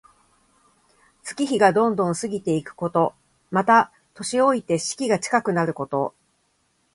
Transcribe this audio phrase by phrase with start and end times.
[1.21, 3.13] 月日がどんどん過ぎていくこと。
[3.51, 6.15] また、年老いて死期が近くなること。